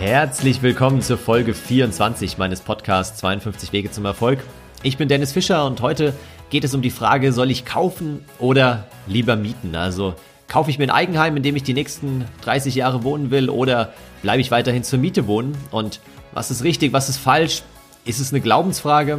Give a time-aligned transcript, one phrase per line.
[0.00, 4.38] Herzlich willkommen zur Folge 24 meines Podcasts 52 Wege zum Erfolg.
[4.82, 6.14] Ich bin Dennis Fischer und heute
[6.48, 9.76] geht es um die Frage, soll ich kaufen oder lieber mieten?
[9.76, 10.14] Also
[10.48, 13.92] kaufe ich mir ein Eigenheim, in dem ich die nächsten 30 Jahre wohnen will oder
[14.22, 15.54] bleibe ich weiterhin zur Miete wohnen?
[15.70, 16.00] Und
[16.32, 17.62] was ist richtig, was ist falsch?
[18.06, 19.18] Ist es eine Glaubensfrage?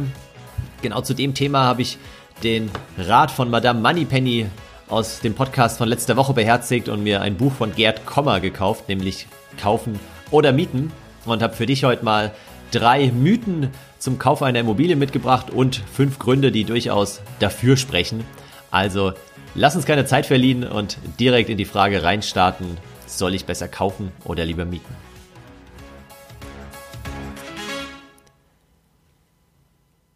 [0.82, 1.96] Genau zu dem Thema habe ich
[2.42, 4.46] den Rat von Madame Moneypenny
[4.88, 8.88] aus dem Podcast von letzter Woche beherzigt und mir ein Buch von Gerd Kommer gekauft,
[8.88, 9.28] nämlich
[9.60, 10.00] Kaufen
[10.32, 10.90] oder Mieten.
[11.24, 12.32] Und habe für dich heute mal
[12.72, 13.68] drei Mythen
[13.98, 18.24] zum Kauf einer Immobilie mitgebracht und fünf Gründe, die durchaus dafür sprechen.
[18.72, 19.12] Also
[19.54, 24.10] lass uns keine Zeit verlieren und direkt in die Frage reinstarten, soll ich besser kaufen
[24.24, 24.92] oder lieber mieten?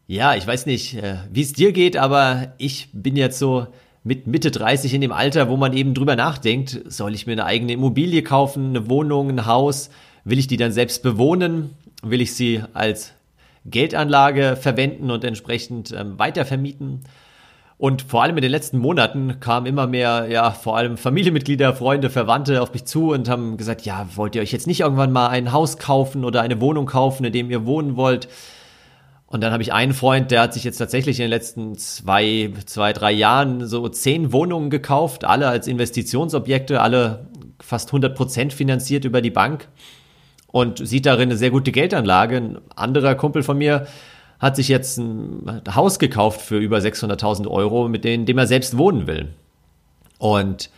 [0.08, 3.66] Ja, ich weiß nicht, äh, wie es dir geht, aber ich bin jetzt so
[4.06, 7.44] mit Mitte 30 in dem Alter, wo man eben drüber nachdenkt, soll ich mir eine
[7.44, 9.90] eigene Immobilie kaufen, eine Wohnung, ein Haus?
[10.22, 11.70] Will ich die dann selbst bewohnen?
[12.04, 13.14] Will ich sie als
[13.64, 17.00] Geldanlage verwenden und entsprechend ähm, weitervermieten?
[17.78, 22.08] Und vor allem in den letzten Monaten kamen immer mehr, ja, vor allem Familienmitglieder, Freunde,
[22.08, 25.30] Verwandte auf mich zu und haben gesagt, ja, wollt ihr euch jetzt nicht irgendwann mal
[25.30, 28.28] ein Haus kaufen oder eine Wohnung kaufen, in dem ihr wohnen wollt?
[29.28, 32.52] Und dann habe ich einen Freund, der hat sich jetzt tatsächlich in den letzten zwei,
[32.64, 37.26] zwei, drei Jahren so zehn Wohnungen gekauft, alle als Investitionsobjekte, alle
[37.60, 39.68] fast 100 Prozent finanziert über die Bank
[40.46, 42.36] und sieht darin eine sehr gute Geldanlage.
[42.36, 43.88] Ein anderer Kumpel von mir
[44.38, 49.06] hat sich jetzt ein Haus gekauft für über 600.000 Euro, mit dem er selbst wohnen
[49.06, 49.28] will.
[50.18, 50.70] Und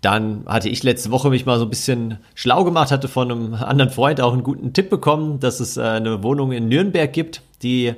[0.00, 3.54] dann hatte ich letzte Woche mich mal so ein bisschen schlau gemacht, hatte von einem
[3.54, 7.42] anderen Freund auch einen guten Tipp bekommen, dass es äh, eine Wohnung in Nürnberg gibt,
[7.62, 7.94] die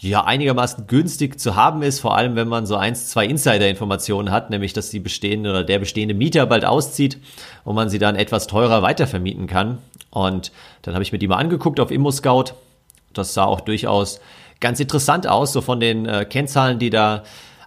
[0.00, 4.50] ja einigermaßen günstig zu haben ist, vor allem wenn man so eins, zwei Insider-Informationen hat,
[4.50, 7.18] nämlich dass die bestehende oder der bestehende Mieter bald auszieht
[7.64, 9.78] und man sie dann etwas teurer weitervermieten kann.
[10.10, 12.54] Und dann habe ich mir die mal angeguckt auf ImmoScout.
[13.12, 14.20] Das sah auch durchaus
[14.60, 17.22] ganz interessant aus, so von den äh, Kennzahlen, die da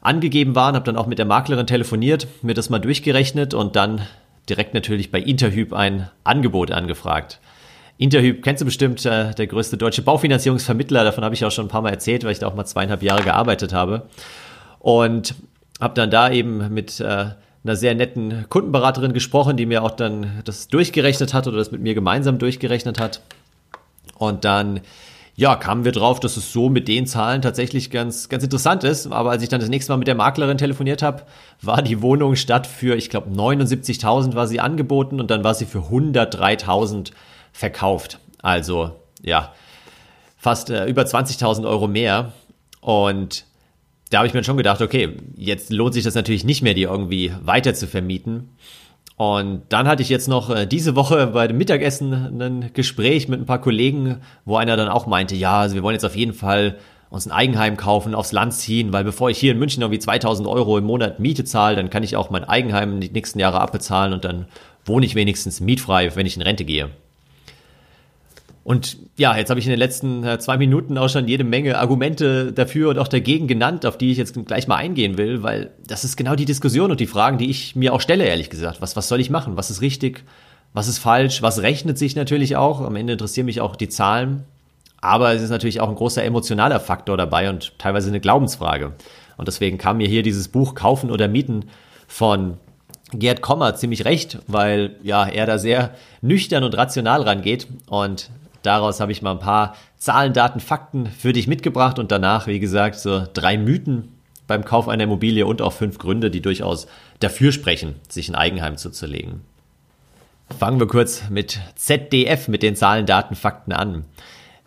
[0.08, 4.02] angegeben waren, habe dann auch mit der Maklerin telefoniert, mir das mal durchgerechnet und dann
[4.50, 7.40] direkt natürlich bei Interhyp ein Angebot angefragt.
[7.98, 11.70] Interhyp kennst du bestimmt, äh, der größte deutsche Baufinanzierungsvermittler, davon habe ich auch schon ein
[11.70, 14.08] paar Mal erzählt, weil ich da auch mal zweieinhalb Jahre gearbeitet habe.
[14.80, 15.36] Und
[15.82, 17.26] habe dann da eben mit äh,
[17.64, 21.82] einer sehr netten Kundenberaterin gesprochen, die mir auch dann das durchgerechnet hat oder das mit
[21.82, 23.22] mir gemeinsam durchgerechnet hat.
[24.18, 24.82] Und dann
[25.40, 29.06] ja, kamen wir drauf, dass es so mit den Zahlen tatsächlich ganz, ganz interessant ist.
[29.12, 31.28] Aber als ich dann das nächste Mal mit der Maklerin telefoniert habe,
[31.62, 35.68] war die Wohnung statt für, ich glaube, 79.000 war sie angeboten und dann war sie
[35.68, 37.12] für 103.000
[37.54, 38.20] verkauft.
[38.42, 39.54] Also, ja,
[40.38, 42.34] fast äh, über 20.000 Euro mehr.
[42.82, 43.46] Und
[44.10, 46.84] da habe ich mir schon gedacht, okay, jetzt lohnt sich das natürlich nicht mehr, die
[46.84, 48.50] irgendwie weiter zu vermieten.
[49.18, 53.42] Und dann hatte ich jetzt noch äh, diese Woche bei dem Mittagessen ein Gespräch mit
[53.42, 56.34] ein paar Kollegen, wo einer dann auch meinte, ja, also wir wollen jetzt auf jeden
[56.34, 56.78] Fall
[57.10, 60.48] uns ein Eigenheim kaufen, aufs Land ziehen, weil bevor ich hier in München irgendwie 2000
[60.48, 64.14] Euro im Monat Miete zahle, dann kann ich auch mein Eigenheim die nächsten Jahre abbezahlen
[64.14, 64.46] und dann
[64.86, 66.90] wohne ich wenigstens mietfrei, wenn ich in Rente gehe.
[68.68, 71.78] Und ja, jetzt habe ich in den letzten äh, zwei Minuten auch schon jede Menge
[71.78, 75.72] Argumente dafür und auch dagegen genannt, auf die ich jetzt gleich mal eingehen will, weil
[75.88, 78.82] das ist genau die Diskussion und die Fragen, die ich mir auch stelle, ehrlich gesagt.
[78.82, 79.56] Was, was soll ich machen?
[79.56, 80.26] Was ist richtig?
[80.74, 81.42] Was ist falsch?
[81.42, 82.82] Was rechnet sich natürlich auch?
[82.82, 84.44] Am Ende interessieren mich auch die Zahlen.
[85.00, 88.96] Aber es ist natürlich auch ein großer emotionaler Faktor dabei und teilweise eine Glaubensfrage.
[89.38, 91.70] Und deswegen kam mir hier dieses Buch Kaufen oder Mieten
[92.06, 92.58] von
[93.14, 95.92] Gerd Kommer ziemlich recht, weil ja er da sehr
[96.22, 98.30] nüchtern und rational rangeht und
[98.68, 102.60] Daraus habe ich mal ein paar Zahlen, Daten, Fakten für dich mitgebracht und danach, wie
[102.60, 104.10] gesagt, so drei Mythen
[104.46, 106.86] beim Kauf einer Immobilie und auch fünf Gründe, die durchaus
[107.22, 109.40] dafür sprechen, sich ein Eigenheim zuzulegen.
[110.60, 114.04] Fangen wir kurz mit ZDF, mit den Zahlen, Daten, Fakten an.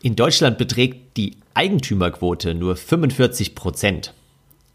[0.00, 4.14] In Deutschland beträgt die Eigentümerquote nur 45 Prozent.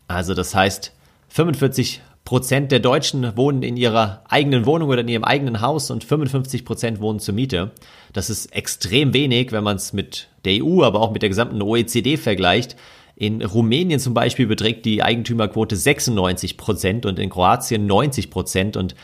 [0.08, 0.94] Also das heißt,
[1.30, 6.04] 45 Prozent der Deutschen wohnen in ihrer eigenen Wohnung oder in ihrem eigenen Haus und
[6.04, 7.72] 55 Prozent wohnen zur Miete.
[8.14, 11.62] Das ist extrem wenig, wenn man es mit der EU, aber auch mit der gesamten
[11.62, 12.76] OECD vergleicht.
[13.16, 18.96] In Rumänien zum Beispiel beträgt die Eigentümerquote 96 Prozent und in Kroatien 90 Prozent und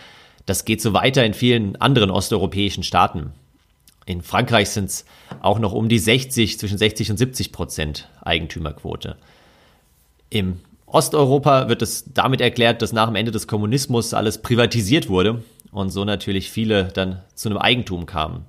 [0.47, 3.33] das geht so weiter in vielen anderen osteuropäischen Staaten.
[4.07, 5.05] In Frankreich sind es
[5.41, 9.17] auch noch um die 60, zwischen 60 und 70 Prozent Eigentümerquote.
[10.31, 10.59] Im
[10.93, 15.41] Osteuropa wird es damit erklärt, dass nach dem Ende des Kommunismus alles privatisiert wurde
[15.71, 18.45] und so natürlich viele dann zu einem Eigentum kamen.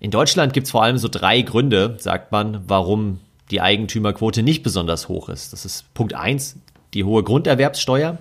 [0.00, 3.20] In Deutschland gibt es vor allem so drei Gründe, sagt man, warum
[3.50, 5.52] die Eigentümerquote nicht besonders hoch ist.
[5.52, 6.58] Das ist Punkt eins:
[6.94, 8.18] die hohe Grunderwerbssteuer.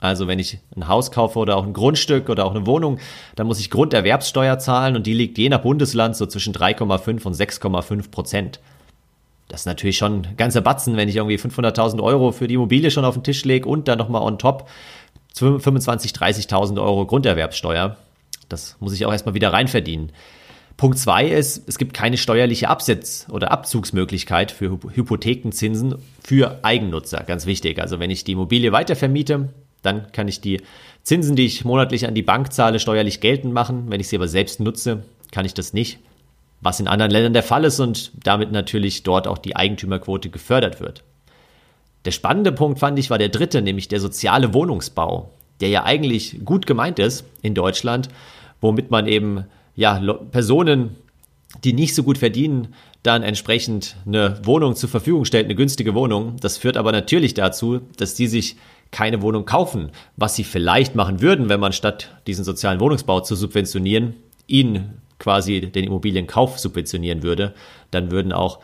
[0.00, 2.98] Also wenn ich ein Haus kaufe oder auch ein Grundstück oder auch eine Wohnung,
[3.34, 7.34] dann muss ich Grunderwerbssteuer zahlen und die liegt je nach Bundesland so zwischen 3,5 und
[7.34, 8.60] 6,5 Prozent.
[9.48, 12.90] Das ist natürlich schon ein ganzer Batzen, wenn ich irgendwie 500.000 Euro für die Immobilie
[12.90, 14.68] schon auf den Tisch lege und dann nochmal on top
[15.36, 17.96] 25.000, 30.000 Euro Grunderwerbssteuer.
[18.48, 20.12] Das muss ich auch erstmal wieder reinverdienen.
[20.76, 27.22] Punkt zwei ist, es gibt keine steuerliche Absetz- oder Abzugsmöglichkeit für Hypothekenzinsen für Eigennutzer.
[27.24, 27.80] Ganz wichtig.
[27.80, 29.48] Also wenn ich die Immobilie weitervermiete,
[29.82, 30.60] dann kann ich die
[31.02, 33.84] Zinsen, die ich monatlich an die Bank zahle, steuerlich geltend machen.
[33.88, 35.98] Wenn ich sie aber selbst nutze, kann ich das nicht.
[36.60, 40.80] Was in anderen Ländern der Fall ist und damit natürlich dort auch die Eigentümerquote gefördert
[40.80, 41.04] wird.
[42.04, 45.30] Der spannende Punkt fand ich war der dritte, nämlich der soziale Wohnungsbau,
[45.60, 48.08] der ja eigentlich gut gemeint ist in Deutschland,
[48.60, 49.44] womit man eben
[49.74, 50.00] ja,
[50.30, 50.96] Personen,
[51.64, 56.36] die nicht so gut verdienen, dann entsprechend eine Wohnung zur Verfügung stellt, eine günstige Wohnung.
[56.40, 58.56] Das führt aber natürlich dazu, dass die sich
[58.90, 63.34] keine Wohnung kaufen, was sie vielleicht machen würden, wenn man statt diesen sozialen Wohnungsbau zu
[63.34, 64.14] subventionieren,
[64.46, 67.54] ihnen quasi den Immobilienkauf subventionieren würde,
[67.90, 68.60] dann würden auch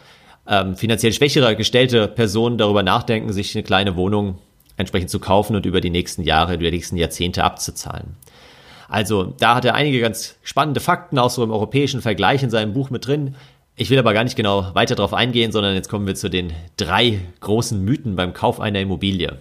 [0.47, 4.39] ähm, finanziell schwächere gestellte Personen darüber nachdenken, sich eine kleine Wohnung
[4.77, 8.17] entsprechend zu kaufen und über die nächsten Jahre, über die nächsten Jahrzehnte abzuzahlen.
[8.89, 12.75] Also da hat er einige ganz spannende Fakten auch so im europäischen Vergleich in seinem
[12.75, 13.37] Buch mit drin.
[13.75, 16.53] Ich will aber gar nicht genau weiter darauf eingehen, sondern jetzt kommen wir zu den
[16.77, 19.39] drei großen Mythen beim Kauf einer Immobilie.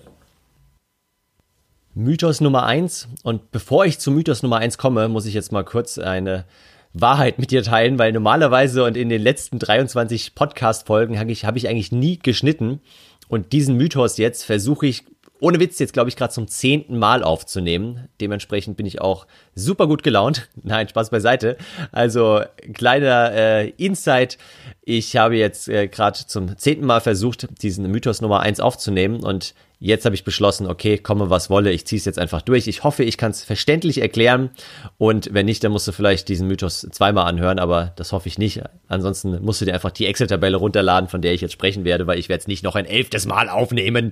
[1.94, 3.10] Mythos Nummer eins.
[3.24, 6.46] Und bevor ich zu Mythos Nummer eins komme, muss ich jetzt mal kurz eine
[6.94, 11.56] Wahrheit mit dir teilen, weil normalerweise und in den letzten 23 Podcast-Folgen habe ich, hab
[11.56, 12.82] ich eigentlich nie geschnitten.
[13.28, 15.06] Und diesen Mythos jetzt versuche ich
[15.42, 18.08] ohne Witz jetzt, glaube ich, gerade zum zehnten Mal aufzunehmen.
[18.22, 20.50] Dementsprechend bin ich auch super gut gelaunt.
[20.64, 21.58] Nein, Spaß beiseite.
[21.92, 22.42] Also
[22.74, 24.38] kleiner äh, Insight.
[24.84, 29.56] Ich habe jetzt äh, gerade zum zehnten Mal versucht, diesen Mythos Nummer eins aufzunehmen und
[29.84, 32.68] Jetzt habe ich beschlossen, okay, komme was wolle, ich ziehe es jetzt einfach durch.
[32.68, 34.52] Ich hoffe, ich kann es verständlich erklären
[35.00, 38.38] und wenn nicht, dann musst du vielleicht diesen Mythos zweimal anhören, aber das hoffe ich
[38.38, 38.62] nicht.
[38.88, 42.20] Ansonsten musst du dir einfach die Excel-Tabelle runterladen, von der ich jetzt sprechen werde, weil
[42.20, 44.12] ich werde es nicht noch ein elftes Mal aufnehmen.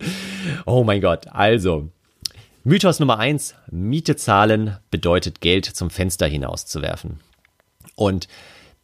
[0.66, 1.28] Oh mein Gott.
[1.28, 1.90] Also,
[2.64, 7.20] Mythos Nummer eins: Miete zahlen bedeutet Geld zum Fenster hinauszuwerfen.
[7.94, 8.28] Und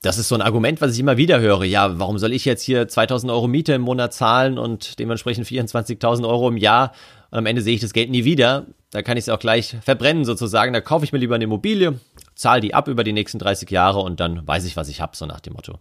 [0.06, 1.64] das ist so ein Argument, was ich immer wieder höre.
[1.64, 6.28] Ja, warum soll ich jetzt hier 2000 Euro Miete im Monat zahlen und dementsprechend 24.000
[6.28, 6.92] Euro im Jahr
[7.32, 8.68] und am Ende sehe ich das Geld nie wieder?
[8.92, 10.74] Da kann ich es auch gleich verbrennen sozusagen.
[10.74, 12.00] Da kaufe ich mir lieber eine Immobilie,
[12.36, 15.18] zahle die ab über die nächsten 30 Jahre und dann weiß ich, was ich habe,
[15.18, 15.80] so nach dem Motto.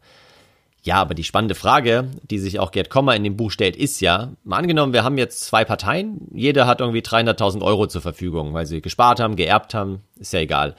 [0.82, 4.00] Ja, aber die spannende Frage, die sich auch Gerd Kommer in dem Buch stellt, ist
[4.00, 8.55] ja, mal angenommen, wir haben jetzt zwei Parteien, jeder hat irgendwie 300.000 Euro zur Verfügung,
[8.55, 10.76] weil sie gespart haben, geerbt haben, ist ja egal.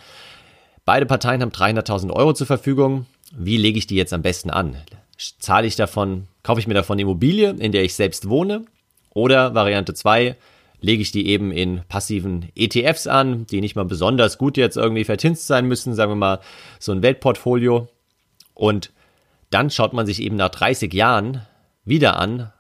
[0.84, 3.06] Beide Parteien haben 300.000 Euro zur Verfügung
[3.38, 4.78] wie lege ich die jetzt am besten an?
[5.40, 8.66] Zahle ich davon, kaufe ich mir davon Immobilie, in der ich selbst wohne?
[9.14, 10.36] Oder Variante 2,
[10.82, 15.04] lege ich die eben in passiven ETFs an, die nicht mal besonders gut jetzt irgendwie
[15.04, 16.40] verzinst sein müssen, sagen wir mal
[16.80, 17.88] so ein Weltportfolio.
[18.54, 18.92] Und
[19.50, 21.42] dann schaut man sich eben nach 30 Jahren
[21.86, 22.52] wieder an,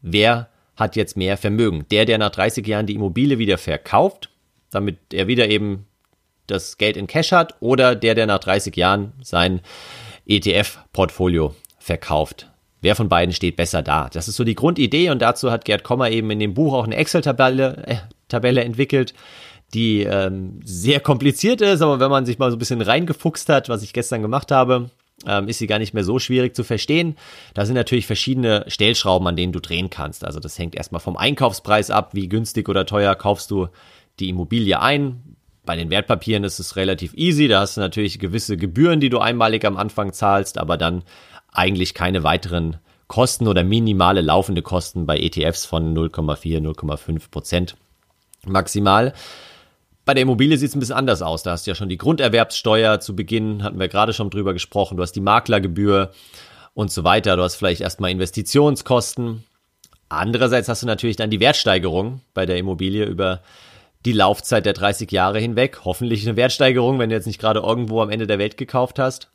[0.00, 1.86] wer hat jetzt mehr Vermögen.
[1.90, 4.30] Der, der nach 30 Jahren die Immobilie wieder verkauft,
[4.70, 5.86] damit er wieder eben
[6.46, 9.60] das Geld in Cash hat, oder der, der nach 30 Jahren sein
[10.26, 12.48] ETF-Portfolio verkauft.
[12.80, 14.08] Wer von beiden steht besser da?
[14.12, 16.84] Das ist so die Grundidee und dazu hat Gerd Kommer eben in dem Buch auch
[16.84, 17.96] eine Excel-Tabelle äh,
[18.28, 19.14] Tabelle entwickelt,
[19.74, 23.68] die ähm, sehr kompliziert ist, aber wenn man sich mal so ein bisschen reingefuchst hat,
[23.68, 24.90] was ich gestern gemacht habe,
[25.26, 27.16] ähm, ist sie gar nicht mehr so schwierig zu verstehen.
[27.54, 30.24] Da sind natürlich verschiedene Stellschrauben, an denen du drehen kannst.
[30.24, 33.68] Also das hängt erstmal vom Einkaufspreis ab, wie günstig oder teuer kaufst du
[34.18, 35.36] die Immobilie ein.
[35.64, 37.46] Bei den Wertpapieren ist es relativ easy.
[37.48, 41.04] Da hast du natürlich gewisse Gebühren, die du einmalig am Anfang zahlst, aber dann
[41.52, 47.76] eigentlich keine weiteren Kosten oder minimale laufende Kosten bei ETFs von 0,4, 0,5 Prozent
[48.46, 49.12] maximal.
[50.04, 51.42] Bei der Immobilie sieht es ein bisschen anders aus.
[51.42, 54.96] Da hast du ja schon die Grunderwerbssteuer zu Beginn, hatten wir gerade schon drüber gesprochen.
[54.96, 56.10] Du hast die Maklergebühr
[56.74, 57.36] und so weiter.
[57.36, 59.44] Du hast vielleicht erstmal Investitionskosten.
[60.08, 63.40] Andererseits hast du natürlich dann die Wertsteigerung bei der Immobilie über
[64.04, 65.80] die Laufzeit der 30 Jahre hinweg.
[65.84, 69.30] Hoffentlich eine Wertsteigerung, wenn du jetzt nicht gerade irgendwo am Ende der Welt gekauft hast.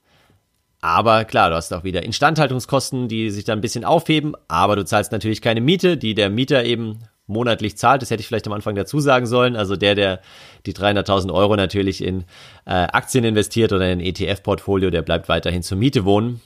[0.82, 4.86] Aber klar, du hast auch wieder Instandhaltungskosten, die sich dann ein bisschen aufheben, aber du
[4.86, 8.02] zahlst natürlich keine Miete, die der Mieter eben monatlich zahlt.
[8.02, 9.56] Das hätte ich vielleicht am Anfang dazu sagen sollen.
[9.56, 10.22] Also der, der
[10.66, 12.22] die 300.000 Euro natürlich in
[12.66, 16.42] äh, Aktien investiert oder in ein ETF-Portfolio, der bleibt weiterhin zur Miete wohnen.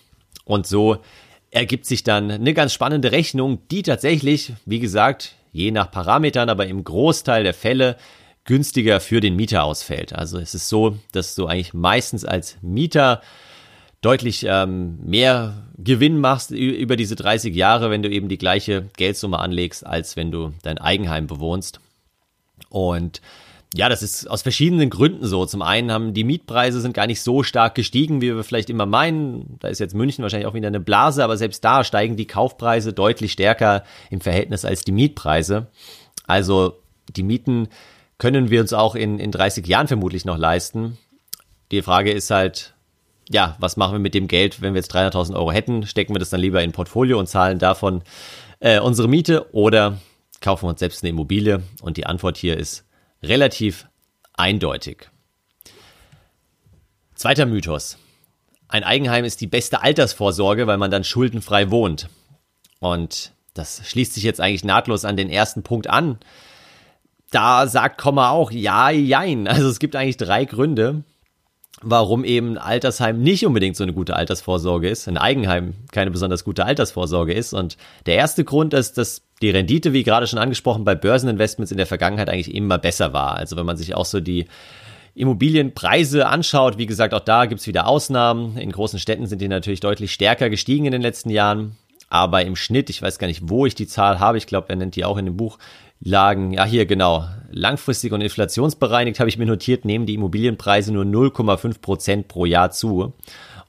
[0.45, 0.97] Und so
[1.51, 6.67] ergibt sich dann eine ganz spannende Rechnung, die tatsächlich, wie gesagt, je nach Parametern, aber
[6.67, 7.97] im Großteil der Fälle
[8.45, 10.13] günstiger für den Mieter ausfällt.
[10.13, 13.21] Also es ist so, dass du eigentlich meistens als Mieter
[14.01, 19.37] deutlich ähm, mehr Gewinn machst über diese 30 Jahre, wenn du eben die gleiche Geldsumme
[19.37, 21.79] anlegst, als wenn du dein Eigenheim bewohnst.
[22.69, 23.21] Und
[23.73, 25.45] ja, das ist aus verschiedenen Gründen so.
[25.45, 28.85] Zum einen haben die Mietpreise sind gar nicht so stark gestiegen, wie wir vielleicht immer
[28.85, 29.57] meinen.
[29.59, 32.91] Da ist jetzt München wahrscheinlich auch wieder eine Blase, aber selbst da steigen die Kaufpreise
[32.91, 35.67] deutlich stärker im Verhältnis als die Mietpreise.
[36.27, 36.79] Also
[37.15, 37.69] die Mieten
[38.17, 40.97] können wir uns auch in, in 30 Jahren vermutlich noch leisten.
[41.71, 42.73] Die Frage ist halt,
[43.29, 45.87] ja, was machen wir mit dem Geld, wenn wir jetzt 300.000 Euro hätten?
[45.87, 48.03] Stecken wir das dann lieber in ein Portfolio und zahlen davon
[48.59, 49.97] äh, unsere Miete oder
[50.41, 51.63] kaufen wir uns selbst eine Immobilie?
[51.81, 52.85] Und die Antwort hier ist
[53.23, 53.87] relativ
[54.33, 55.09] eindeutig.
[57.15, 57.97] Zweiter Mythos.
[58.67, 62.09] Ein Eigenheim ist die beste Altersvorsorge, weil man dann schuldenfrei wohnt.
[62.79, 66.19] Und das schließt sich jetzt eigentlich nahtlos an den ersten Punkt an.
[67.29, 69.47] Da sagt Komma auch ja, jein.
[69.47, 71.03] Also es gibt eigentlich drei Gründe,
[71.81, 76.65] warum eben Altersheim nicht unbedingt so eine gute Altersvorsorge ist, ein Eigenheim keine besonders gute
[76.65, 77.53] Altersvorsorge ist.
[77.53, 81.77] Und der erste Grund ist, dass die Rendite, wie gerade schon angesprochen, bei Börseninvestments in
[81.77, 83.35] der Vergangenheit eigentlich immer besser war.
[83.35, 84.45] Also wenn man sich auch so die
[85.15, 88.57] Immobilienpreise anschaut, wie gesagt, auch da gibt's wieder Ausnahmen.
[88.57, 91.77] In großen Städten sind die natürlich deutlich stärker gestiegen in den letzten Jahren.
[92.09, 94.75] Aber im Schnitt, ich weiß gar nicht, wo ich die Zahl habe, ich glaube, er
[94.75, 95.57] nennt die auch in dem Buch,
[96.03, 101.05] lagen, ja hier genau, langfristig und inflationsbereinigt habe ich mir notiert, nehmen die Immobilienpreise nur
[101.05, 103.13] 0,5 Prozent pro Jahr zu.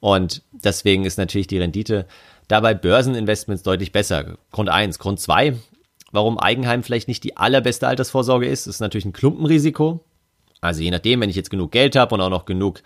[0.01, 2.07] Und deswegen ist natürlich die Rendite
[2.49, 4.37] dabei Börseninvestments deutlich besser.
[4.51, 5.57] Grund eins, Grund zwei,
[6.11, 10.05] warum Eigenheim vielleicht nicht die allerbeste Altersvorsorge ist, ist natürlich ein Klumpenrisiko.
[10.61, 12.83] Also je nachdem, wenn ich jetzt genug Geld habe und auch noch genug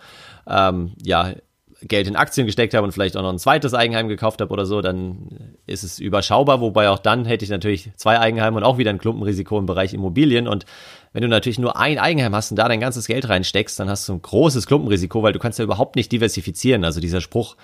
[0.47, 1.33] ähm, ja,
[1.81, 4.65] Geld in Aktien gesteckt habe und vielleicht auch noch ein zweites Eigenheim gekauft habe oder
[4.65, 6.59] so, dann ist es überschaubar.
[6.59, 9.93] Wobei auch dann hätte ich natürlich zwei Eigenheime und auch wieder ein Klumpenrisiko im Bereich
[9.93, 10.47] Immobilien.
[10.47, 10.65] Und
[11.13, 14.09] wenn du natürlich nur ein Eigenheim hast und da dein ganzes Geld reinsteckst, dann hast
[14.09, 16.83] du ein großes Klumpenrisiko, weil du kannst ja überhaupt nicht diversifizieren.
[16.83, 17.55] Also dieser Spruch,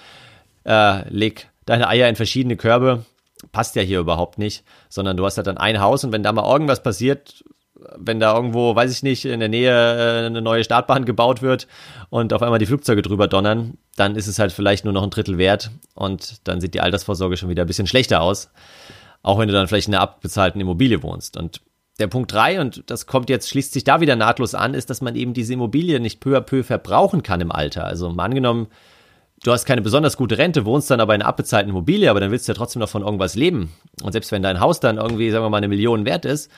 [0.65, 3.05] äh, leg deine Eier in verschiedene Körbe,
[3.51, 6.31] passt ja hier überhaupt nicht, sondern du hast halt dann ein Haus und wenn da
[6.31, 7.43] mal irgendwas passiert,
[7.97, 11.67] wenn da irgendwo, weiß ich nicht, in der Nähe äh, eine neue Startbahn gebaut wird
[12.09, 15.09] und auf einmal die Flugzeuge drüber donnern, dann ist es halt vielleicht nur noch ein
[15.09, 18.49] Drittel wert und dann sieht die Altersvorsorge schon wieder ein bisschen schlechter aus.
[19.21, 21.37] Auch wenn du dann vielleicht in einer abbezahlten Immobilie wohnst.
[21.37, 21.61] Und
[21.99, 25.01] der Punkt drei und das kommt jetzt, schließt sich da wieder nahtlos an, ist, dass
[25.01, 27.85] man eben diese Immobilie nicht peu à peu verbrauchen kann im Alter.
[27.85, 28.67] Also mal angenommen,
[29.43, 32.31] du hast keine besonders gute Rente, wohnst dann aber in einer abbezahlten Immobilie, aber dann
[32.31, 33.71] willst du ja trotzdem noch von irgendwas leben.
[34.01, 36.49] Und selbst wenn dein Haus dann irgendwie, sagen wir mal, eine Million wert ist,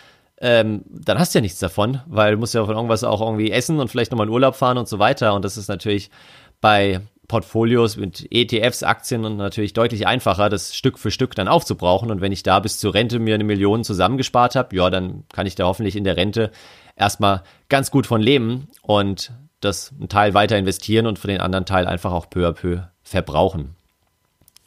[0.41, 3.51] ähm, dann hast du ja nichts davon, weil du musst ja von irgendwas auch irgendwie
[3.51, 5.33] essen und vielleicht nochmal in Urlaub fahren und so weiter.
[5.33, 6.09] Und das ist natürlich
[6.59, 12.11] bei Portfolios mit ETFs, Aktien und natürlich deutlich einfacher, das Stück für Stück dann aufzubrauchen.
[12.11, 15.47] Und wenn ich da bis zur Rente mir eine Million zusammengespart habe, ja, dann kann
[15.47, 16.51] ich da hoffentlich in der Rente
[16.95, 21.65] erstmal ganz gut von leben und das einen Teil weiter investieren und für den anderen
[21.65, 23.75] Teil einfach auch peu à peu verbrauchen.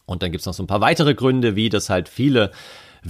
[0.07, 2.51] Und dann gibt's noch so ein paar weitere Gründe, wie das halt viele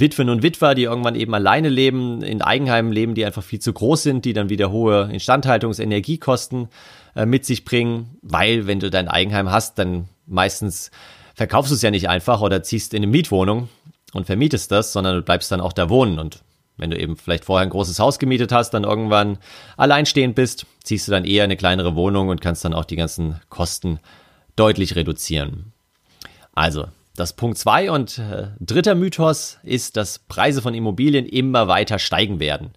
[0.00, 3.72] Witwen und Witwer, die irgendwann eben alleine leben, in Eigenheimen leben, die einfach viel zu
[3.72, 6.68] groß sind, die dann wieder hohe Instandhaltungsenergiekosten
[7.14, 10.90] äh, mit sich bringen, weil wenn du dein Eigenheim hast, dann meistens
[11.34, 13.68] verkaufst du es ja nicht einfach oder ziehst in eine Mietwohnung
[14.12, 16.42] und vermietest das, sondern du bleibst dann auch da wohnen und
[16.78, 19.38] wenn du eben vielleicht vorher ein großes Haus gemietet hast, dann irgendwann
[19.76, 23.40] alleinstehend bist, ziehst du dann eher eine kleinere Wohnung und kannst dann auch die ganzen
[23.48, 23.98] Kosten
[24.54, 25.72] deutlich reduzieren.
[26.54, 26.86] Also,
[27.18, 32.40] das Punkt zwei und äh, dritter Mythos ist, dass Preise von Immobilien immer weiter steigen
[32.40, 32.72] werden.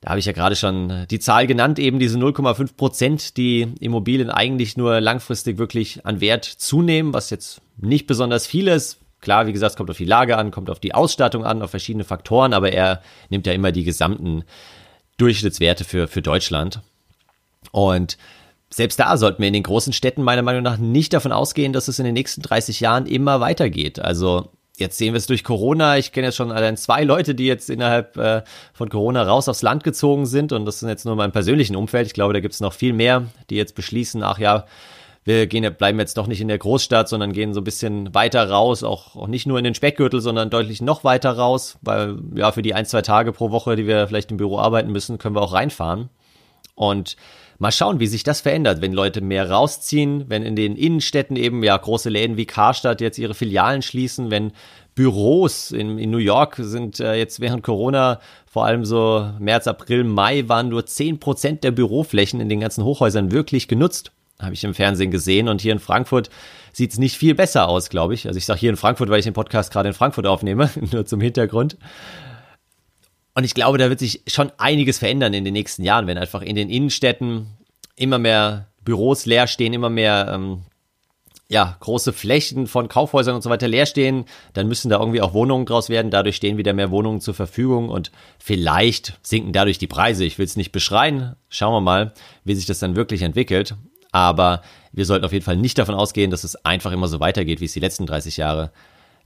[0.00, 4.30] Da habe ich ja gerade schon die Zahl genannt, eben diese 0,5 Prozent, die Immobilien
[4.30, 9.00] eigentlich nur langfristig wirklich an Wert zunehmen, was jetzt nicht besonders viel ist.
[9.20, 11.70] Klar, wie gesagt, es kommt auf die Lage an, kommt auf die Ausstattung an, auf
[11.70, 14.44] verschiedene Faktoren, aber er nimmt ja immer die gesamten
[15.16, 16.80] Durchschnittswerte für, für Deutschland.
[17.72, 18.16] Und
[18.70, 21.88] selbst da sollten wir in den großen Städten meiner Meinung nach nicht davon ausgehen, dass
[21.88, 23.98] es in den nächsten 30 Jahren immer weitergeht.
[23.98, 25.98] Also jetzt sehen wir es durch Corona.
[25.98, 29.62] Ich kenne jetzt schon allein zwei Leute, die jetzt innerhalb äh, von Corona raus aufs
[29.62, 30.52] Land gezogen sind.
[30.52, 32.06] Und das sind jetzt nur in meinem persönlichen Umfeld.
[32.06, 34.66] Ich glaube, da gibt es noch viel mehr, die jetzt beschließen, ach ja,
[35.24, 38.48] wir gehen, bleiben jetzt doch nicht in der Großstadt, sondern gehen so ein bisschen weiter
[38.48, 42.50] raus, auch, auch nicht nur in den Speckgürtel, sondern deutlich noch weiter raus, weil ja,
[42.50, 45.36] für die ein, zwei Tage pro Woche, die wir vielleicht im Büro arbeiten müssen, können
[45.36, 46.08] wir auch reinfahren.
[46.76, 47.16] Und
[47.60, 51.64] Mal schauen, wie sich das verändert, wenn Leute mehr rausziehen, wenn in den Innenstädten eben
[51.64, 54.52] ja große Läden wie Karstadt jetzt ihre Filialen schließen, wenn
[54.94, 60.04] Büros in, in New York sind äh, jetzt während Corona, vor allem so März, April,
[60.04, 64.12] Mai, waren nur zehn Prozent der Büroflächen in den ganzen Hochhäusern wirklich genutzt.
[64.40, 66.30] Habe ich im Fernsehen gesehen und hier in Frankfurt
[66.72, 68.28] sieht es nicht viel besser aus, glaube ich.
[68.28, 71.06] Also ich sage hier in Frankfurt, weil ich den Podcast gerade in Frankfurt aufnehme, nur
[71.06, 71.76] zum Hintergrund.
[73.38, 76.42] Und ich glaube, da wird sich schon einiges verändern in den nächsten Jahren, wenn einfach
[76.42, 77.46] in den Innenstädten
[77.94, 80.62] immer mehr Büros leer stehen, immer mehr ähm,
[81.46, 85.34] ja, große Flächen von Kaufhäusern und so weiter leer stehen, dann müssen da irgendwie auch
[85.34, 86.10] Wohnungen draus werden.
[86.10, 90.24] Dadurch stehen wieder mehr Wohnungen zur Verfügung und vielleicht sinken dadurch die Preise.
[90.24, 91.36] Ich will es nicht beschreien.
[91.48, 93.76] Schauen wir mal, wie sich das dann wirklich entwickelt.
[94.10, 97.60] Aber wir sollten auf jeden Fall nicht davon ausgehen, dass es einfach immer so weitergeht,
[97.60, 98.72] wie es die letzten 30 Jahre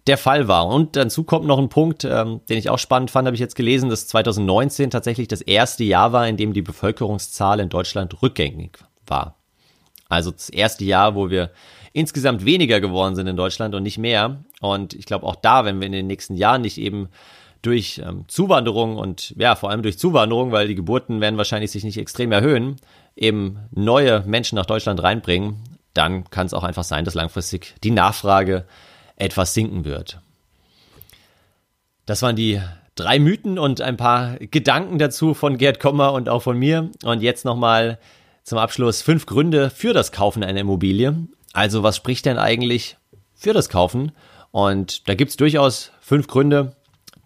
[0.07, 0.67] der Fall war.
[0.67, 3.55] Und dazu kommt noch ein Punkt, ähm, den ich auch spannend fand, habe ich jetzt
[3.55, 8.79] gelesen, dass 2019 tatsächlich das erste Jahr war, in dem die Bevölkerungszahl in Deutschland rückgängig
[9.07, 9.37] war.
[10.09, 11.51] Also das erste Jahr, wo wir
[11.93, 14.43] insgesamt weniger geworden sind in Deutschland und nicht mehr.
[14.61, 17.09] Und ich glaube auch da, wenn wir in den nächsten Jahren nicht eben
[17.63, 21.85] durch ähm, Zuwanderung und ja, vor allem durch Zuwanderung, weil die Geburten werden wahrscheinlich sich
[21.85, 22.77] nicht extrem erhöhen,
[23.15, 25.63] eben neue Menschen nach Deutschland reinbringen,
[25.95, 28.65] dann kann es auch einfach sein, dass langfristig die Nachfrage
[29.23, 30.21] etwas sinken wird.
[32.07, 32.61] Das waren die
[32.95, 36.91] drei Mythen und ein paar Gedanken dazu von Gerd Kommer und auch von mir.
[37.05, 37.99] Und jetzt nochmal
[38.43, 41.17] zum Abschluss fünf Gründe für das Kaufen einer Immobilie.
[41.53, 42.97] Also was spricht denn eigentlich
[43.35, 44.13] für das Kaufen?
[44.51, 46.75] Und da gibt es durchaus fünf Gründe,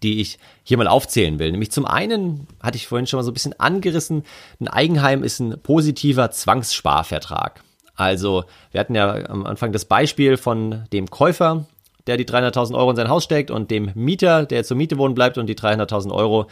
[0.03, 1.51] die ich hier mal aufzählen will.
[1.51, 4.23] Nämlich zum einen, hatte ich vorhin schon mal so ein bisschen angerissen,
[4.59, 7.63] ein Eigenheim ist ein positiver Zwangssparvertrag.
[7.95, 11.65] Also wir hatten ja am Anfang das Beispiel von dem Käufer,
[12.07, 15.15] der die 300.000 Euro in sein Haus steckt und dem Mieter, der zur Miete wohnen
[15.15, 16.47] bleibt und die 300.000 Euro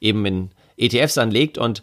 [0.00, 1.58] eben in ETFs anlegt.
[1.58, 1.82] Und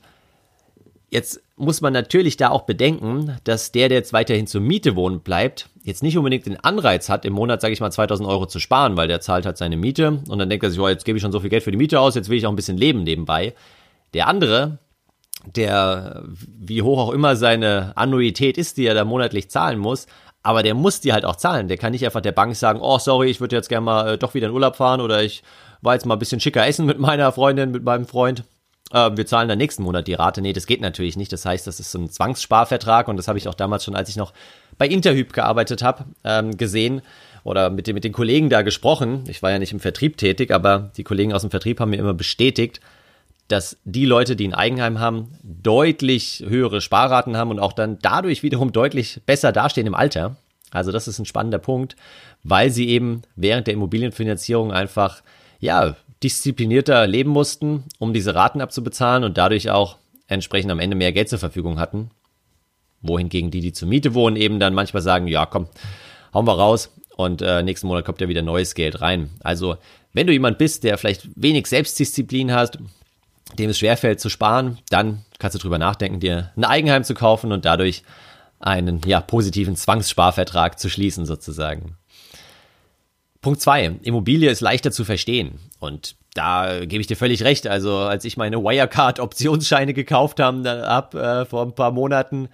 [1.09, 5.21] jetzt muss man natürlich da auch bedenken, dass der, der jetzt weiterhin zur Miete wohnen
[5.21, 8.59] bleibt, jetzt nicht unbedingt den Anreiz hat, im Monat, sage ich mal, 2000 Euro zu
[8.59, 11.17] sparen, weil der zahlt halt seine Miete und dann denkt er sich, oh, jetzt gebe
[11.17, 12.77] ich schon so viel Geld für die Miete aus, jetzt will ich auch ein bisschen
[12.77, 13.53] leben nebenbei.
[14.13, 14.79] Der andere,
[15.55, 20.07] der, wie hoch auch immer seine Annuität ist, die er da monatlich zahlen muss,
[20.47, 21.67] aber der muss die halt auch zahlen.
[21.67, 24.17] Der kann nicht einfach der Bank sagen, oh, sorry, ich würde jetzt gerne mal äh,
[24.17, 25.43] doch wieder in Urlaub fahren oder ich
[25.81, 28.45] war jetzt mal ein bisschen schicker essen mit meiner Freundin, mit meinem Freund.
[28.93, 30.41] Äh, wir zahlen dann nächsten Monat die Rate.
[30.41, 31.33] Nee, das geht natürlich nicht.
[31.33, 34.07] Das heißt, das ist so ein Zwangssparvertrag und das habe ich auch damals schon, als
[34.07, 34.31] ich noch
[34.77, 37.01] bei Interhyp gearbeitet habe, ähm, gesehen
[37.43, 39.25] oder mit, mit den Kollegen da gesprochen.
[39.27, 41.99] Ich war ja nicht im Vertrieb tätig, aber die Kollegen aus dem Vertrieb haben mir
[41.99, 42.79] immer bestätigt,
[43.47, 48.43] dass die Leute, die ein Eigenheim haben, deutlich höhere Sparraten haben und auch dann dadurch
[48.43, 50.35] wiederum deutlich besser dastehen im Alter.
[50.71, 51.95] Also das ist ein spannender Punkt,
[52.43, 55.21] weil sie eben während der Immobilienfinanzierung einfach,
[55.59, 61.13] ja, disziplinierter leben mussten, um diese Raten abzubezahlen und dadurch auch entsprechend am Ende mehr
[61.13, 62.09] Geld zur Verfügung hatten.
[63.01, 65.67] Wohingegen die, die zur Miete wohnen, eben dann manchmal sagen, ja, komm,
[66.33, 69.29] hauen wir raus und äh, nächsten Monat kommt ja wieder neues Geld rein.
[69.41, 69.77] Also,
[70.13, 72.79] wenn du jemand bist, der vielleicht wenig Selbstdisziplin hat,
[73.57, 77.51] dem es schwerfällt zu sparen, dann kannst du drüber nachdenken, dir ein Eigenheim zu kaufen
[77.51, 78.03] und dadurch
[78.59, 81.95] einen ja, positiven Zwangssparvertrag zu schließen sozusagen.
[83.41, 85.59] Punkt zwei: Immobilie ist leichter zu verstehen.
[85.79, 87.67] Und da gebe ich dir völlig recht.
[87.67, 92.49] Also als ich meine Wirecard-Optionsscheine gekauft habe ab äh, vor ein paar Monaten,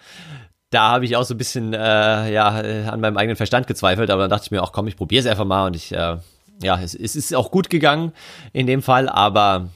[0.69, 4.09] da habe ich auch so ein bisschen äh, ja, an meinem eigenen Verstand gezweifelt.
[4.09, 5.67] Aber dann dachte ich mir auch, komm, ich probiere es einfach mal.
[5.67, 6.17] Und ich, äh,
[6.61, 8.11] ja, es, es ist auch gut gegangen
[8.51, 9.09] in dem Fall.
[9.09, 9.69] Aber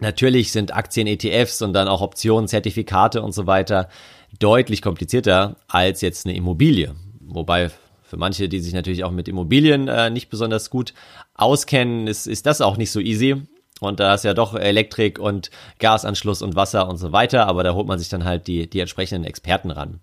[0.00, 3.88] Natürlich sind Aktien, ETFs und dann auch Optionen, Zertifikate und so weiter
[4.38, 6.94] deutlich komplizierter als jetzt eine Immobilie.
[7.20, 7.70] Wobei
[8.02, 10.94] für manche, die sich natürlich auch mit Immobilien äh, nicht besonders gut
[11.34, 13.42] auskennen, ist, ist das auch nicht so easy.
[13.80, 17.74] Und da ist ja doch Elektrik und Gasanschluss und Wasser und so weiter, aber da
[17.74, 20.00] holt man sich dann halt die, die entsprechenden Experten ran.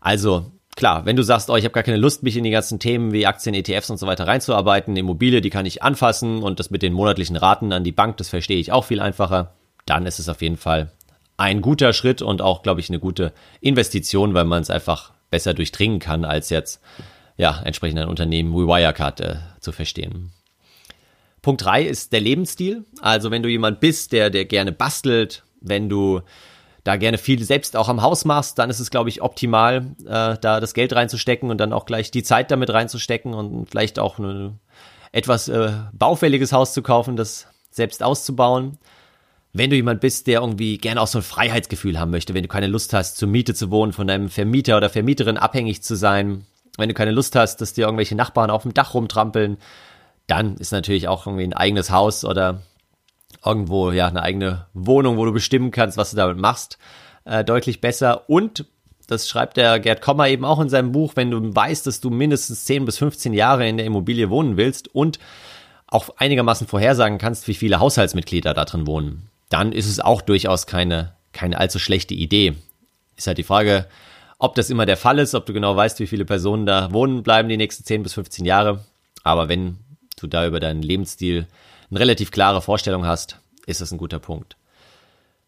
[0.00, 2.78] Also klar, wenn du sagst, oh, ich habe gar keine Lust, mich in die ganzen
[2.78, 6.70] Themen wie Aktien, ETFs und so weiter reinzuarbeiten, Immobilie, die kann ich anfassen und das
[6.70, 9.54] mit den monatlichen Raten an die Bank, das verstehe ich auch viel einfacher,
[9.86, 10.92] dann ist es auf jeden Fall
[11.36, 15.52] ein guter Schritt und auch, glaube ich, eine gute Investition, weil man es einfach besser
[15.52, 16.80] durchdringen kann, als jetzt
[17.36, 20.30] ja entsprechend ein Unternehmen wie Wirecard äh, zu verstehen.
[21.42, 22.84] Punkt drei ist der Lebensstil.
[23.00, 26.20] Also wenn du jemand bist, der, der gerne bastelt, wenn du
[26.88, 30.38] da gerne viel selbst auch am Haus machst, dann ist es, glaube ich, optimal, äh,
[30.40, 34.18] da das Geld reinzustecken und dann auch gleich die Zeit damit reinzustecken und vielleicht auch
[34.18, 34.58] ein
[35.12, 38.78] etwas äh, baufälliges Haus zu kaufen, das selbst auszubauen.
[39.52, 42.48] Wenn du jemand bist, der irgendwie gerne auch so ein Freiheitsgefühl haben möchte, wenn du
[42.48, 46.46] keine Lust hast, zur Miete zu wohnen, von deinem Vermieter oder Vermieterin abhängig zu sein,
[46.78, 49.58] wenn du keine Lust hast, dass dir irgendwelche Nachbarn auf dem Dach rumtrampeln,
[50.26, 52.62] dann ist natürlich auch irgendwie ein eigenes Haus oder
[53.44, 56.78] irgendwo ja eine eigene Wohnung, wo du bestimmen kannst, was du damit machst,
[57.24, 58.28] äh, deutlich besser.
[58.28, 58.64] Und
[59.06, 62.10] das schreibt der Gerd Kommer eben auch in seinem Buch, wenn du weißt, dass du
[62.10, 65.18] mindestens 10 bis 15 Jahre in der Immobilie wohnen willst und
[65.86, 70.66] auch einigermaßen vorhersagen kannst, wie viele Haushaltsmitglieder da drin wohnen, dann ist es auch durchaus
[70.66, 72.54] keine, keine allzu schlechte Idee.
[73.16, 73.86] Ist halt die Frage,
[74.38, 77.22] ob das immer der Fall ist, ob du genau weißt, wie viele Personen da wohnen
[77.22, 78.84] bleiben die nächsten 10 bis 15 Jahre.
[79.24, 79.78] Aber wenn
[80.20, 81.46] du da über deinen Lebensstil
[81.90, 84.56] eine relativ klare Vorstellung hast, ist das ein guter Punkt.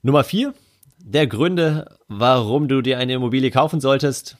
[0.03, 0.55] Nummer vier,
[0.99, 4.37] der Gründe, warum du dir eine Immobilie kaufen solltest.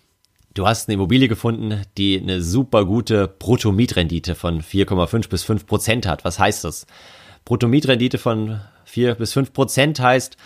[0.55, 6.07] du hast eine Immobilie gefunden, die eine super gute Bruttomietrendite von 4,5 bis 5 Prozent
[6.07, 6.25] hat.
[6.25, 6.87] Was heißt das?
[7.45, 10.37] Bruttomietrendite von 4 bis 5 Prozent heißt,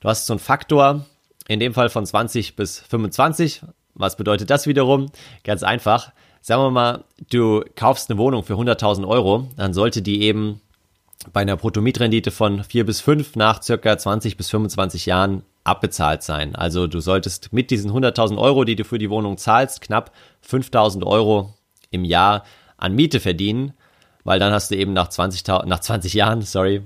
[0.00, 1.06] du hast so einen Faktor,
[1.48, 3.62] in dem Fall von 20 bis 25.
[3.94, 5.10] Was bedeutet das wiederum?
[5.44, 6.12] Ganz einfach.
[6.42, 10.60] Sagen wir mal, du kaufst eine Wohnung für 100.000 Euro, dann sollte die eben
[11.32, 16.54] bei einer Bruttomietrendite von 4 bis 5 nach circa 20 bis 25 Jahren abbezahlt sein.
[16.54, 20.12] Also du solltest mit diesen 100.000 Euro, die du für die Wohnung zahlst, knapp
[20.48, 21.54] 5.000 Euro
[21.90, 22.44] im Jahr
[22.76, 23.72] an Miete verdienen,
[24.24, 26.82] weil dann hast du eben nach 20, nach 20 Jahren, sorry,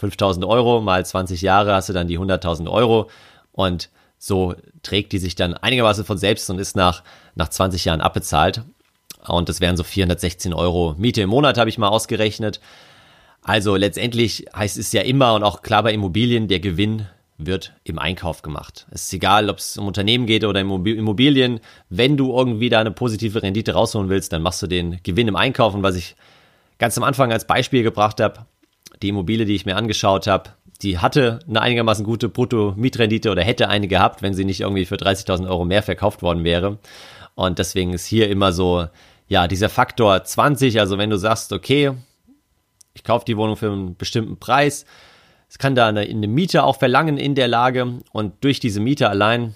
[0.00, 3.08] 5.000 Euro mal 20 Jahre hast du dann die 100.000 Euro
[3.52, 7.02] und so trägt die sich dann einigermaßen von selbst und ist nach,
[7.34, 8.62] nach 20 Jahren abbezahlt.
[9.26, 12.60] Und das wären so 416 Euro Miete im Monat, habe ich mal ausgerechnet.
[13.42, 17.06] Also letztendlich heißt es ja immer und auch klar bei Immobilien, der Gewinn
[17.38, 18.86] wird im Einkauf gemacht.
[18.90, 21.60] Es ist egal, ob es um Unternehmen geht oder Immobilien.
[21.88, 25.34] Wenn du irgendwie da eine positive Rendite rausholen willst, dann machst du den Gewinn im
[25.34, 25.74] Einkauf.
[25.74, 26.14] Und was ich
[26.78, 28.46] ganz am Anfang als Beispiel gebracht habe,
[29.02, 30.50] die Immobilie, die ich mir angeschaut habe,
[30.82, 34.96] die hatte eine einigermaßen gute Brutto-Mietrendite oder hätte eine gehabt, wenn sie nicht irgendwie für
[34.96, 36.78] 30.000 Euro mehr verkauft worden wäre.
[37.34, 38.86] Und deswegen ist hier immer so,
[39.28, 41.92] ja, dieser Faktor 20, also wenn du sagst, okay,
[42.94, 44.84] ich kaufe die Wohnung für einen bestimmten Preis,
[45.48, 49.10] es kann da eine, eine Miete auch verlangen in der Lage und durch diese Miete
[49.10, 49.54] allein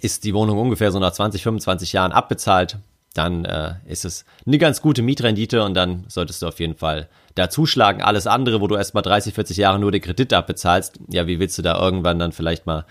[0.00, 2.78] ist die Wohnung ungefähr so nach 20, 25 Jahren abbezahlt,
[3.14, 7.08] dann äh, ist es eine ganz gute Mietrendite und dann solltest du auf jeden Fall
[7.36, 8.02] da zuschlagen.
[8.02, 11.56] Alles andere, wo du erstmal 30, 40 Jahre nur den Kredit abbezahlst, ja, wie willst
[11.56, 12.84] du da irgendwann dann vielleicht mal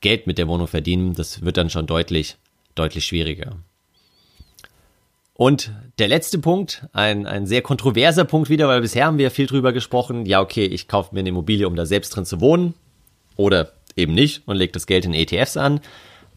[0.00, 1.14] Geld mit der Wohnung verdienen?
[1.14, 2.36] Das wird dann schon deutlich,
[2.74, 3.56] deutlich schwieriger.
[5.36, 9.46] Und der letzte Punkt, ein, ein sehr kontroverser Punkt wieder, weil bisher haben wir viel
[9.46, 10.24] drüber gesprochen.
[10.24, 12.72] Ja, okay, ich kaufe mir eine Immobilie, um da selbst drin zu wohnen.
[13.36, 15.80] Oder eben nicht und lege das Geld in ETFs an.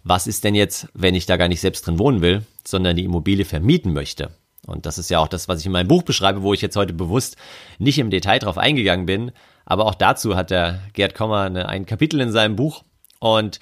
[0.04, 3.06] Was ist denn jetzt, wenn ich da gar nicht selbst drin wohnen will, sondern die
[3.06, 4.32] Immobilie vermieten möchte?
[4.66, 6.76] Und das ist ja auch das, was ich in meinem Buch beschreibe, wo ich jetzt
[6.76, 7.38] heute bewusst
[7.78, 9.32] nicht im Detail drauf eingegangen bin.
[9.66, 12.84] Aber auch dazu hat der Gerd Kommer eine, ein Kapitel in seinem Buch.
[13.20, 13.62] Und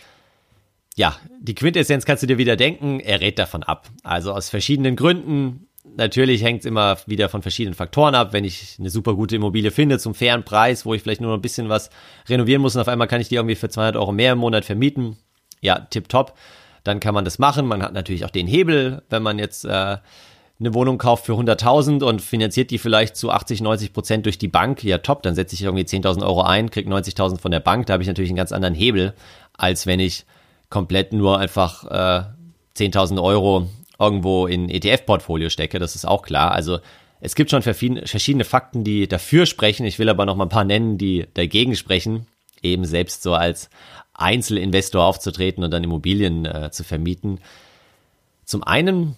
[0.97, 3.87] ja, die Quintessenz kannst du dir wieder denken, er rät davon ab.
[4.03, 5.67] Also aus verschiedenen Gründen.
[5.95, 8.33] Natürlich hängt es immer wieder von verschiedenen Faktoren ab.
[8.33, 11.37] Wenn ich eine super gute Immobilie finde zum fairen Preis, wo ich vielleicht nur noch
[11.37, 11.91] ein bisschen was
[12.27, 14.65] renovieren muss und auf einmal kann ich die irgendwie für 200 Euro mehr im Monat
[14.65, 15.17] vermieten,
[15.61, 16.35] ja, tipptopp,
[16.83, 17.67] dann kann man das machen.
[17.67, 19.97] Man hat natürlich auch den Hebel, wenn man jetzt äh,
[20.59, 24.47] eine Wohnung kauft für 100.000 und finanziert die vielleicht zu 80, 90 Prozent durch die
[24.47, 27.85] Bank, ja top, dann setze ich irgendwie 10.000 Euro ein, krieg 90.000 von der Bank,
[27.85, 29.13] da habe ich natürlich einen ganz anderen Hebel,
[29.53, 30.25] als wenn ich
[30.69, 32.23] komplett nur einfach äh,
[32.77, 36.51] 10.000 Euro irgendwo in ETF-Portfolio stecke, das ist auch klar.
[36.51, 36.79] Also
[37.19, 39.85] es gibt schon verschiedene Fakten, die dafür sprechen.
[39.85, 42.27] Ich will aber noch mal ein paar nennen, die dagegen sprechen,
[42.61, 43.69] eben selbst so als
[44.13, 47.39] Einzelinvestor aufzutreten und dann Immobilien äh, zu vermieten.
[48.45, 49.15] Zum einen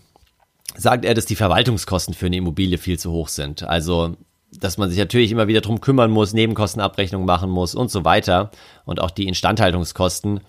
[0.75, 3.63] sagt er, dass die Verwaltungskosten für eine Immobilie viel zu hoch sind.
[3.63, 4.15] Also,
[4.51, 8.51] dass man sich natürlich immer wieder drum kümmern muss, Nebenkostenabrechnung machen muss und so weiter.
[8.85, 10.41] Und auch die Instandhaltungskosten.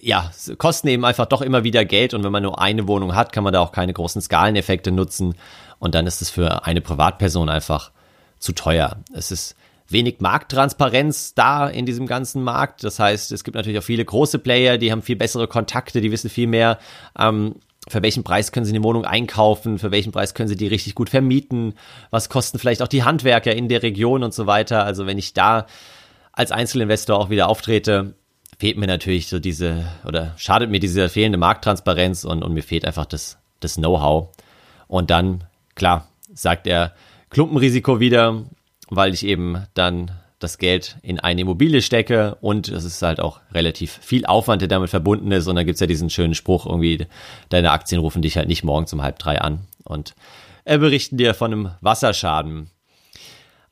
[0.00, 3.32] Ja, kosten eben einfach doch immer wieder Geld und wenn man nur eine Wohnung hat,
[3.32, 5.34] kann man da auch keine großen Skaleneffekte nutzen
[5.78, 7.90] und dann ist es für eine Privatperson einfach
[8.38, 8.96] zu teuer.
[9.12, 9.56] Es ist
[9.88, 12.82] wenig Markttransparenz da in diesem ganzen Markt.
[12.84, 16.10] Das heißt, es gibt natürlich auch viele große Player, die haben viel bessere Kontakte, die
[16.10, 16.78] wissen viel mehr,
[17.18, 17.56] ähm,
[17.88, 20.96] für welchen Preis können Sie eine Wohnung einkaufen, für welchen Preis können Sie die richtig
[20.96, 21.74] gut vermieten,
[22.10, 24.84] was kosten vielleicht auch die Handwerker in der Region und so weiter.
[24.84, 25.66] Also wenn ich da
[26.32, 28.14] als Einzelinvestor auch wieder auftrete,
[28.58, 32.84] fehlt mir natürlich so diese, oder schadet mir diese fehlende Markttransparenz und, und mir fehlt
[32.84, 34.28] einfach das, das Know-how.
[34.88, 36.94] Und dann, klar, sagt er,
[37.30, 38.44] Klumpenrisiko wieder,
[38.88, 43.40] weil ich eben dann das Geld in eine Immobilie stecke und es ist halt auch
[43.52, 45.46] relativ viel Aufwand, der damit verbunden ist.
[45.46, 47.06] Und dann gibt's ja diesen schönen Spruch, irgendwie,
[47.48, 50.14] deine Aktien rufen dich halt nicht morgens um halb drei an und
[50.64, 52.70] äh, berichten dir von einem Wasserschaden.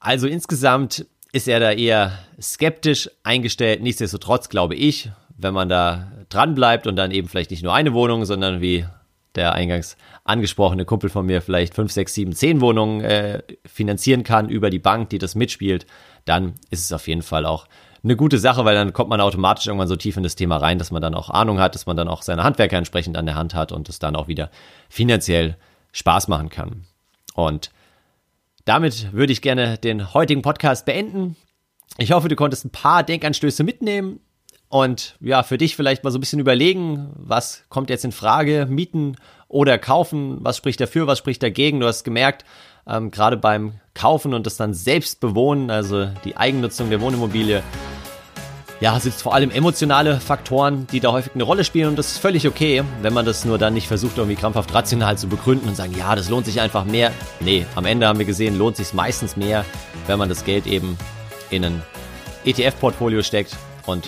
[0.00, 3.82] Also insgesamt ist er da eher skeptisch eingestellt.
[3.82, 7.92] Nichtsdestotrotz glaube ich, wenn man da dran bleibt und dann eben vielleicht nicht nur eine
[7.92, 8.86] Wohnung, sondern wie
[9.34, 14.48] der eingangs angesprochene Kumpel von mir vielleicht fünf, sechs, sieben, zehn Wohnungen äh, finanzieren kann
[14.48, 15.86] über die Bank, die das mitspielt,
[16.24, 17.66] dann ist es auf jeden Fall auch
[18.04, 20.78] eine gute Sache, weil dann kommt man automatisch irgendwann so tief in das Thema rein,
[20.78, 23.34] dass man dann auch Ahnung hat, dass man dann auch seine Handwerker entsprechend an der
[23.34, 24.52] Hand hat und es dann auch wieder
[24.88, 25.56] finanziell
[25.90, 26.84] Spaß machen kann.
[27.34, 27.72] Und
[28.64, 31.36] damit würde ich gerne den heutigen Podcast beenden.
[31.98, 34.20] Ich hoffe, du konntest ein paar Denkanstöße mitnehmen
[34.68, 38.66] und ja, für dich vielleicht mal so ein bisschen überlegen, was kommt jetzt in Frage,
[38.68, 39.16] mieten
[39.48, 41.80] oder kaufen, was spricht dafür, was spricht dagegen.
[41.80, 42.44] Du hast gemerkt,
[42.86, 47.62] ähm, gerade beim Kaufen und das dann selbst bewohnen, also die Eigennutzung der Wohnimmobilie,
[48.84, 52.18] ja, sind vor allem emotionale Faktoren, die da häufig eine Rolle spielen und das ist
[52.18, 55.74] völlig okay, wenn man das nur dann nicht versucht, irgendwie krampfhaft rational zu begründen und
[55.74, 57.10] sagen, ja, das lohnt sich einfach mehr.
[57.40, 59.64] Nee, am Ende haben wir gesehen, lohnt sich meistens mehr,
[60.06, 60.98] wenn man das Geld eben
[61.48, 61.82] in ein
[62.44, 64.06] ETF-Portfolio steckt und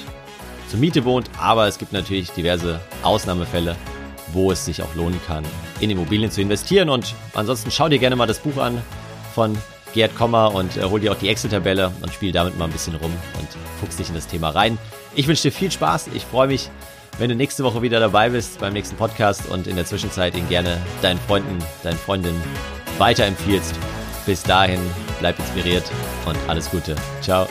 [0.69, 3.77] zur Miete wohnt, aber es gibt natürlich diverse Ausnahmefälle,
[4.35, 5.43] wo es sich auch lohnen kann,
[5.81, 8.83] in Immobilien zu investieren und ansonsten schau dir gerne mal das Buch an
[9.35, 9.57] von
[9.97, 12.95] Gerd Kommer und äh, hol dir auch die Excel-Tabelle und spiel damit mal ein bisschen
[12.97, 13.49] rum und
[13.81, 14.79] fuchs dich in das Thema rein.
[15.15, 16.11] Ich wünsche dir viel Spaß.
[16.15, 16.71] Ich freue mich,
[17.19, 20.49] wenn du nächste Woche wieder dabei bist beim nächsten Podcast und in der Zwischenzeit ihn
[20.51, 22.41] gerne deinen Freunden, deinen Freundinnen
[22.99, 23.75] weiterempfiehlst.
[24.27, 24.81] Bis dahin,
[25.19, 25.91] bleib inspiriert
[26.27, 26.95] und alles Gute.
[27.23, 27.49] Ciao.